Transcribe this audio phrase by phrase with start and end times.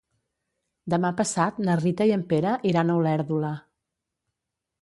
[0.93, 3.53] Demà passat na Rita i en Pere iran a Olèrdola.